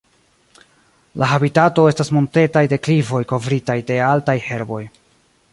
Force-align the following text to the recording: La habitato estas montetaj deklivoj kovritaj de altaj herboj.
La 1.23 1.27
habitato 1.33 1.85
estas 1.91 2.11
montetaj 2.19 2.65
deklivoj 2.73 3.23
kovritaj 3.35 3.79
de 3.93 4.03
altaj 4.11 4.41
herboj. 4.51 4.85